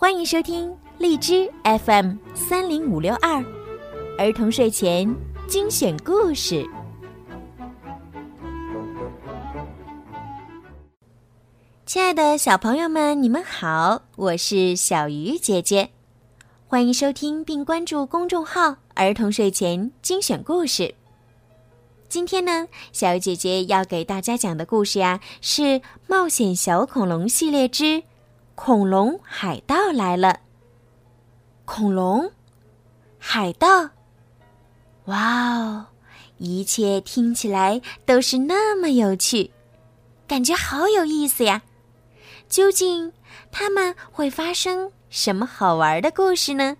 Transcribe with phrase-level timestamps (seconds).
[0.00, 3.44] 欢迎收听荔枝 FM 三零五六二
[4.16, 5.12] 儿童睡前
[5.48, 6.64] 精选故事。
[11.84, 15.90] 亲爱的小朋友们，你们好，我是小鱼姐姐，
[16.68, 20.94] 欢迎收听并关注公众号“儿童睡前精选故事”。
[22.08, 25.62] 今天呢，小鱼姐姐要给大家讲的故事呀，是
[26.06, 28.04] 《冒险小恐龙》系列之。
[28.60, 30.40] 恐龙海盗来了！
[31.64, 32.28] 恐龙，
[33.16, 33.88] 海盗，
[35.04, 35.86] 哇哦！
[36.38, 39.48] 一切听起来都是那么有趣，
[40.26, 41.62] 感觉好有意思呀！
[42.48, 43.12] 究竟
[43.52, 46.76] 他们会发生什么好玩的故事呢？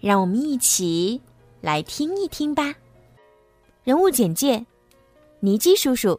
[0.00, 1.20] 让我们一起
[1.60, 2.74] 来听一听吧。
[3.84, 4.64] 人物简介：
[5.38, 6.18] 尼基叔叔，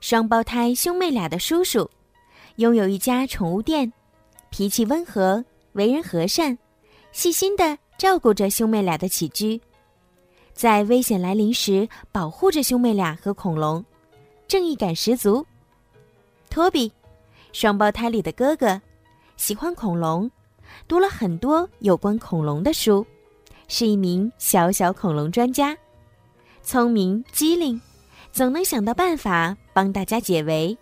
[0.00, 1.88] 双胞胎兄妹俩的叔叔。
[2.56, 3.92] 拥有一家宠物店，
[4.50, 6.56] 脾气温和，为人和善，
[7.12, 9.60] 细心的照顾着兄妹俩的起居，
[10.52, 13.84] 在危险来临时保护着兄妹俩和恐龙，
[14.46, 15.44] 正义感十足。
[16.50, 16.92] 托比，
[17.52, 18.80] 双胞胎里的哥哥，
[19.36, 20.30] 喜欢恐龙，
[20.86, 23.06] 读了很多有关恐龙的书，
[23.68, 25.74] 是一名小小恐龙专家，
[26.62, 27.80] 聪明机灵，
[28.30, 30.76] 总能想到办法帮大家解围。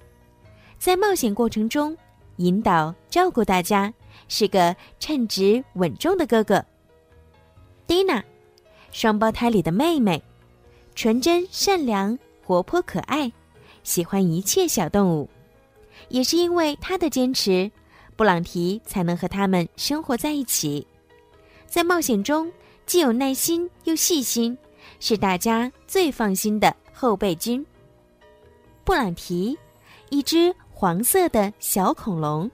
[0.81, 1.95] 在冒险过程中，
[2.37, 3.93] 引导照顾大家，
[4.29, 6.65] 是个称职稳重的哥哥。
[7.87, 8.25] 蒂娜，
[8.91, 10.23] 双胞胎里的妹妹，
[10.95, 13.31] 纯真善良、活泼可爱，
[13.83, 15.29] 喜欢一切小动物。
[16.09, 17.71] 也是因为她的坚持，
[18.17, 20.87] 布朗提才能和他们生活在一起。
[21.67, 22.51] 在冒险中，
[22.87, 24.57] 既有耐心又细心，
[24.99, 27.65] 是大家最放心的后备军。
[28.83, 29.59] 布朗提，
[30.09, 30.57] 一只。
[30.81, 32.51] 黄色的小恐龙，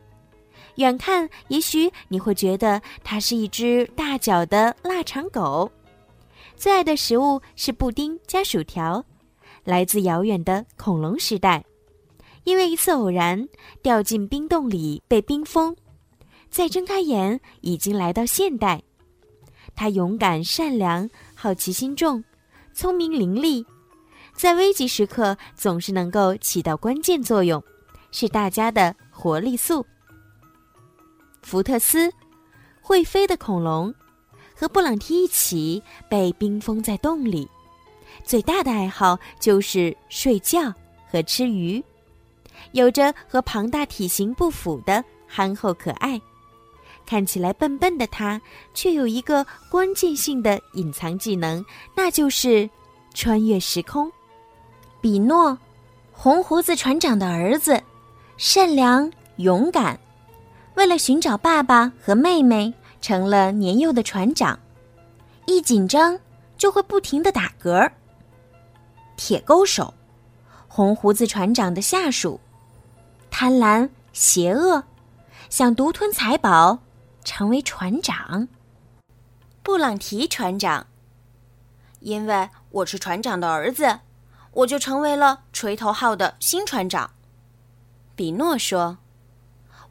[0.78, 5.70] 远看也许你会觉得它是一只大脚的腊肠狗。
[6.56, 9.04] 最爱的食物是布丁加薯条，
[9.62, 11.64] 来自遥远的恐龙时代。
[12.42, 13.48] 因为一次偶然
[13.80, 15.76] 掉进冰洞里被冰封，
[16.50, 18.82] 再睁开眼已经来到现代。
[19.76, 22.24] 它勇敢善良，好奇心重，
[22.74, 23.64] 聪明伶俐，
[24.34, 27.62] 在危急时刻总是能够起到关键作用。
[28.18, 29.84] 是大家的活力素。
[31.42, 32.10] 福特斯，
[32.80, 33.94] 会飞的恐龙，
[34.54, 37.46] 和布朗提一起被冰封在洞里，
[38.24, 40.72] 最大的爱好就是睡觉
[41.06, 41.84] 和吃鱼，
[42.72, 46.18] 有着和庞大体型不符的憨厚可爱。
[47.04, 48.40] 看起来笨笨的他，
[48.72, 51.62] 却有一个关键性的隐藏技能，
[51.94, 52.68] 那就是
[53.12, 54.10] 穿越时空。
[55.02, 55.56] 比诺，
[56.12, 57.78] 红胡子船长的儿子。
[58.38, 59.98] 善良勇敢，
[60.74, 64.58] 为了寻找爸爸和妹妹，成了年幼的船长。
[65.46, 66.18] 一紧张
[66.58, 67.90] 就会不停的打嗝。
[69.16, 69.94] 铁钩手，
[70.68, 72.38] 红胡子船长的下属，
[73.30, 74.84] 贪婪邪恶，
[75.48, 76.80] 想独吞财宝，
[77.24, 78.48] 成为船长。
[79.62, 80.86] 布朗提船长，
[82.00, 84.00] 因为我是船长的儿子，
[84.52, 87.12] 我就成为了锤头号的新船长。
[88.16, 88.98] 比诺说：“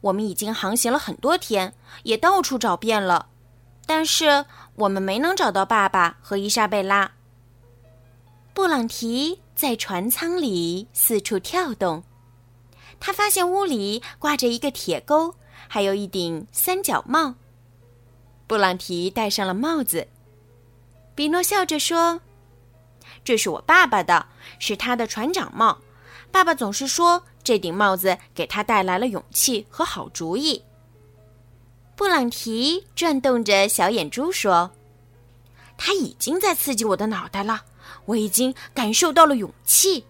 [0.02, 1.72] 我们已经航行了很多天，
[2.02, 3.28] 也到处找遍了，
[3.86, 4.44] 但是
[4.74, 7.12] 我们没能找到爸爸和伊莎贝拉。”
[8.52, 12.02] 布朗提在船舱里四处跳动，
[12.98, 15.34] 他发现屋里挂着一个铁钩，
[15.68, 17.34] 还有一顶三角帽。
[18.46, 20.08] 布朗提戴上了帽子。
[21.14, 22.20] 比诺笑着说
[23.24, 24.26] ：“这是我爸爸的，
[24.58, 25.78] 是他的船长帽。
[26.30, 30.60] 爸爸总是说。”这顶帽子给他带来了勇气和好主意。
[31.94, 34.68] 布朗提转动着小眼珠说
[35.78, 37.62] ：“他已经在刺激我的脑袋了，
[38.04, 40.04] 我已经感受到了勇气。”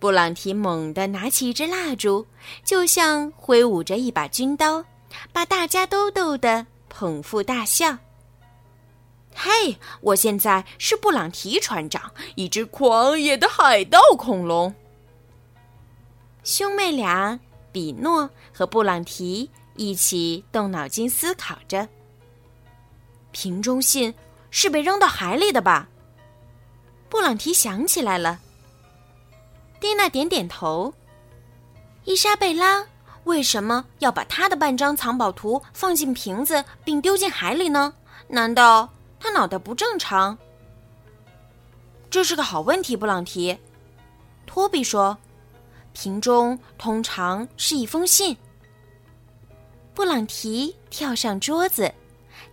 [0.00, 2.26] 布朗提猛地拿起一支蜡烛，
[2.64, 4.82] 就像挥舞着一把军刀，
[5.30, 7.94] 把大家都逗得捧腹大笑。
[9.40, 14.74] 嘿，我现在是布朗提船长，一只狂野的海盗恐龙。
[16.42, 17.38] 兄妹俩
[17.70, 21.88] 比诺和布朗提一起动脑筋思考着。
[23.30, 24.12] 瓶中信
[24.50, 25.88] 是被扔到海里的吧？
[27.08, 28.40] 布朗提想起来了。
[29.78, 30.92] 蒂娜点点头。
[32.02, 32.84] 伊莎贝拉
[33.22, 37.94] 为什么要把她的半张藏宝图放进瓶子并丢进海里呢？
[38.26, 38.88] 难道
[39.20, 40.36] 他脑袋不正常？
[42.10, 43.58] 这是个好问题，布朗提。
[44.46, 45.16] 托比说。
[45.94, 48.36] 瓶中通常是一封信。
[49.94, 51.92] 布朗提跳上桌子，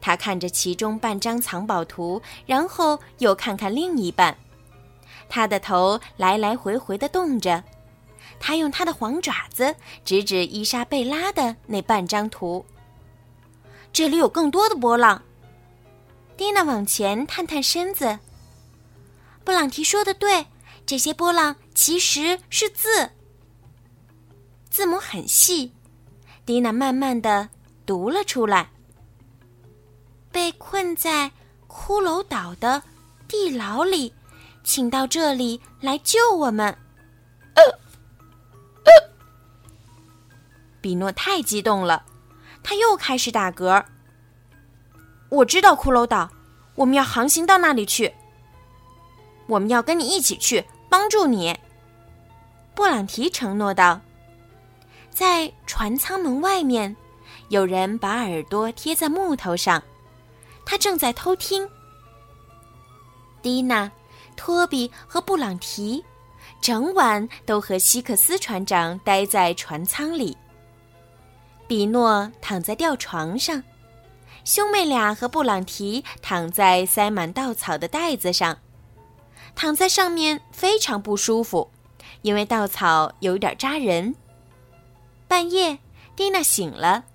[0.01, 4.35] 他看着其中半张藏宝图，然后又看看另一半。
[5.29, 7.63] 他的头来来回回的动着，
[8.39, 12.65] 他用他的黄爪子指指伊莎贝拉的那半张图。
[13.93, 15.21] 这里有更多的波浪。
[16.37, 18.19] 蒂娜往前探探身子。
[19.43, 20.47] 布朗提说的对，
[20.85, 23.11] 这些波浪其实是字，
[24.69, 25.71] 字母很细。
[26.45, 27.49] 蒂娜慢慢的
[27.85, 28.69] 读了出来
[30.31, 31.31] ：“被困在
[31.67, 32.83] 骷髅岛的
[33.27, 34.13] 地牢里，
[34.63, 36.77] 请到这里来救我们。”
[37.55, 37.63] 呃，
[38.83, 39.09] 呃，
[40.81, 42.05] 比诺太激动了，
[42.61, 43.83] 他又开始打嗝。
[45.29, 46.29] 我知道骷髅岛，
[46.75, 48.13] 我们要航行到那里去。
[49.47, 51.57] 我们要跟你一起去，帮助你。”
[52.73, 53.99] 布朗提承诺道。
[55.09, 56.93] 在船舱门外面，
[57.47, 59.81] 有人把耳朵贴在木头上，
[60.65, 61.67] 他正在偷听。
[63.41, 63.89] 蒂娜、
[64.35, 66.03] 托比和布朗提
[66.59, 70.35] 整晚都和希克斯船长待在船舱里。
[71.65, 73.63] 比诺躺在吊床上，
[74.45, 78.59] 兄妹俩和布朗提躺在塞满稻草的袋子上，
[79.55, 81.71] 躺在上面非常不舒服，
[82.21, 84.15] 因为稻草有点扎人。
[85.27, 85.79] 半夜，
[86.15, 87.05] 蒂娜醒了，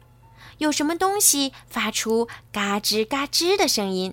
[0.58, 4.12] 有什么东西发出嘎吱嘎吱的声音，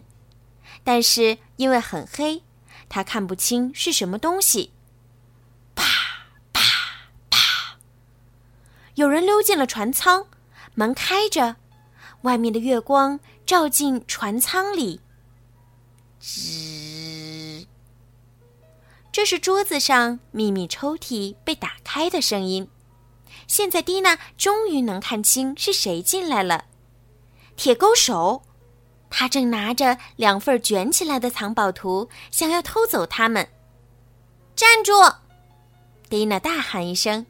[0.83, 2.43] 但是因为很黑，
[2.87, 4.71] 她看不清是什么东西。
[5.73, 5.83] 啪
[6.53, 6.61] 啪
[7.31, 7.77] 啪！
[8.93, 10.27] 有人溜进了船舱，
[10.75, 11.55] 门开着，
[12.27, 14.99] 外面的月光照进船舱里。
[16.21, 17.65] 吱！
[19.13, 22.69] 这是桌子上秘密抽屉被打开的声音。
[23.47, 26.65] 现在，蒂娜终于能看清是谁进来了。
[27.55, 28.43] 铁钩手，
[29.09, 33.47] 他正拿着两份卷起来的藏宝图，想要偷走它们。
[34.53, 35.15] 站住！
[36.09, 37.25] 蒂娜大喊一声，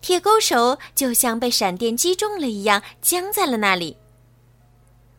[0.00, 3.98] 铁钩手就像被闪电击中了一样，僵在了那里。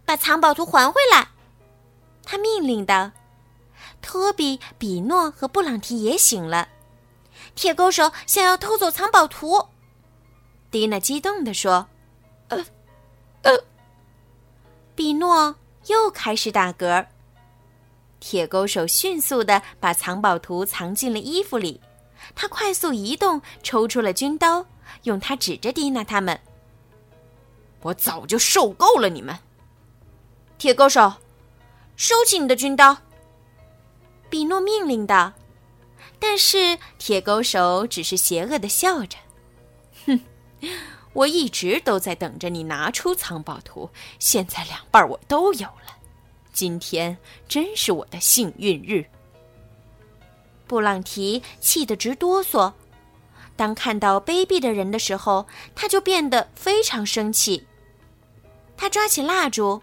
[0.06, 1.28] 把藏宝图还回来！
[2.24, 3.12] 他命令道。
[4.02, 6.70] 托比、比诺和布朗提也醒了。
[7.56, 9.68] 铁钩手想要偷走藏宝图。
[10.70, 11.88] 蒂娜激动地说
[12.50, 12.66] ：“呃，
[13.44, 13.64] 呃。”
[14.96, 15.56] 比诺
[15.88, 17.06] 又开始打嗝。
[18.20, 21.82] 铁钩手迅速的把藏宝图藏进了衣服里，
[22.34, 24.66] 他快速移动，抽出了军刀，
[25.04, 26.40] 用它指着蒂娜他们
[27.82, 29.38] ：“我早就受够了你们！”
[30.66, 31.14] 铁钩手，
[31.96, 32.98] 收起你的军刀。”
[34.32, 35.32] 比诺命令道。
[36.18, 39.16] 但是铁钩手只是邪恶的笑着。
[40.08, 40.20] 哼
[41.14, 45.96] 我一直都在等着你拿出藏宝图，现在两半我都有了。
[46.52, 47.16] 今天
[47.48, 49.06] 真是我的幸运日。
[50.66, 52.74] 布朗提气得直哆嗦，
[53.56, 55.46] 当看到卑鄙的人的时候，
[55.76, 57.68] 他就变得非常生气。
[58.76, 59.80] 他抓起蜡烛，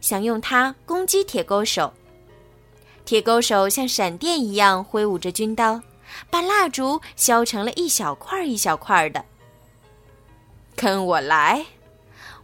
[0.00, 1.92] 想用它攻击铁钩手。
[3.04, 5.80] 铁钩手像闪电一样挥舞着军刀，
[6.30, 9.24] 把蜡烛削成了一小块一小块的。
[10.74, 11.66] 跟我来，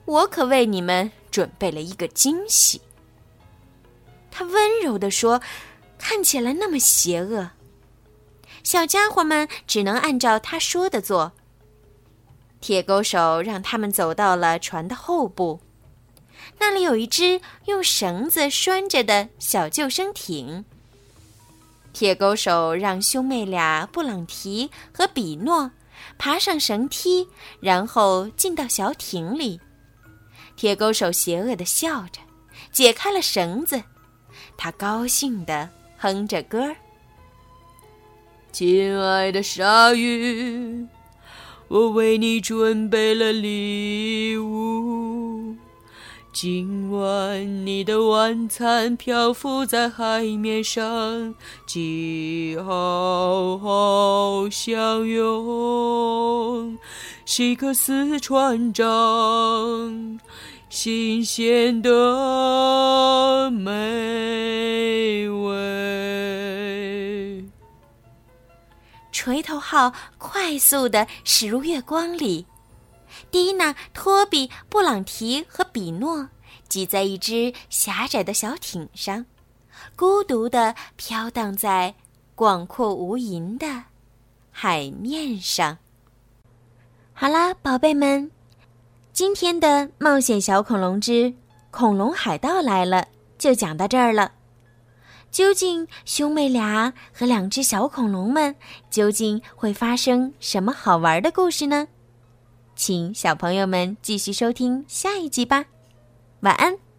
[0.05, 2.81] 我可为你们准备了一个惊喜。”
[4.31, 5.43] 他温柔地说，
[5.99, 7.51] 看起来那么邪恶。
[8.63, 11.33] 小家伙们只能按照他说的做。
[12.61, 15.61] 铁钩手让他们走到了船的后部，
[16.59, 20.65] 那里有一只用绳子拴着的小救生艇。
[21.93, 25.71] 铁钩手让兄妹俩布朗提和比诺。
[26.19, 27.29] 爬上绳梯，
[27.61, 29.61] 然后进到小艇里。
[30.57, 32.21] 铁钩手邪恶的笑着，
[32.73, 33.83] 解开了绳子。
[34.57, 36.77] 他高兴地哼着歌儿
[38.53, 40.87] ：“亲爱的鲨鱼，
[41.69, 45.02] 我为你准备了礼物。”
[46.33, 51.35] 今晚你的晚餐漂浮在海面上，
[51.67, 56.79] 记好好享用。
[57.27, 60.19] 希克斯船长，
[60.71, 65.53] 新鲜的美味。
[69.13, 72.47] 锤头号快速的驶入月光里。
[73.31, 76.29] 蒂娜托比布朗提和比诺
[76.69, 79.25] 挤在一只狭窄的小艇上
[79.97, 81.95] 孤独地飘荡在
[82.35, 83.85] 广阔无垠的
[84.51, 85.79] 海面上。
[87.13, 88.31] 好啦宝贝们
[89.13, 91.33] 今天的冒险小恐龙之
[91.71, 93.07] 恐龙海盗来了
[93.39, 94.33] 就讲到这儿了。
[95.33, 98.55] 究竟兄妹俩和两只小恐龙们
[98.91, 101.89] 究竟会发生什么好玩的故事呢？
[102.75, 105.67] 请小朋友们继续收听下一集吧。
[106.41, 106.92] 晚安。